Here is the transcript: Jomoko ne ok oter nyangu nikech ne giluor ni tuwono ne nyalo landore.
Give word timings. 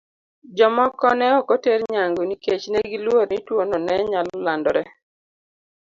Jomoko 0.57 1.07
ne 1.17 1.27
ok 1.39 1.47
oter 1.55 1.79
nyangu 1.93 2.21
nikech 2.25 2.65
ne 2.69 2.79
giluor 2.91 3.25
ni 3.29 3.37
tuwono 3.45 3.77
ne 3.85 3.95
nyalo 4.11 4.33
landore. 4.45 4.83